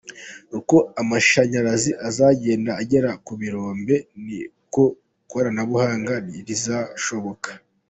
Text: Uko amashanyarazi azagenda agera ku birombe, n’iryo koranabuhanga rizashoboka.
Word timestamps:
Uko 0.59 0.75
amashanyarazi 1.01 1.91
azagenda 2.07 2.71
agera 2.81 3.09
ku 3.25 3.33
birombe, 3.41 3.95
n’iryo 4.23 4.85
koranabuhanga 5.29 6.13
rizashoboka. 6.47 7.49